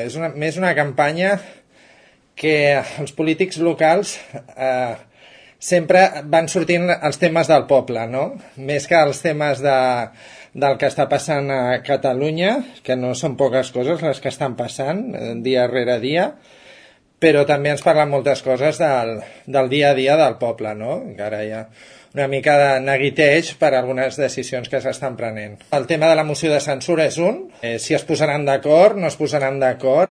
[0.00, 1.34] És una, més una campanya
[2.40, 4.14] que els polítics locals
[4.56, 4.94] eh,
[5.60, 6.00] sempre
[6.32, 8.22] van sortint els temes del poble, no?
[8.56, 9.74] Més que els temes de,
[10.64, 15.04] del que està passant a Catalunya, que no són poques coses les que estan passant
[15.12, 16.30] eh, dia rere dia,
[17.22, 19.16] però també ens parlen moltes coses del,
[19.46, 20.98] del dia a dia del poble, no?
[21.06, 21.66] Encara hi ha
[22.12, 25.56] una mica de neguiteig per algunes decisions que s'estan prenent.
[25.72, 29.08] El tema de la moció de censura és un, eh, si es posaran d'acord, no
[29.08, 30.11] es posaran d'acord,